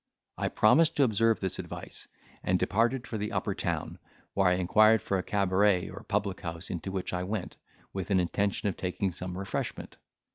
I 0.35 0.49
promised 0.49 0.95
to 0.97 1.03
observe 1.03 1.41
his 1.41 1.59
advice, 1.59 2.07
and 2.43 2.57
departed 2.57 3.05
for 3.05 3.19
the 3.19 3.31
Upper 3.31 3.53
Town, 3.53 3.99
where 4.33 4.47
I 4.47 4.53
inquired 4.55 5.03
for 5.03 5.19
a 5.19 5.21
cabaret, 5.21 5.89
or 5.89 6.01
public 6.01 6.41
house, 6.41 6.71
into 6.71 6.91
which 6.91 7.13
I 7.13 7.21
went, 7.21 7.57
with 7.93 8.09
an 8.09 8.19
intention 8.19 8.67
of 8.67 8.75
taking 8.75 9.11
some 9.13 9.37
refreshment. 9.37 9.97